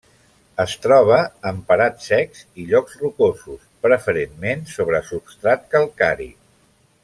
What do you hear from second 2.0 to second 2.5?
secs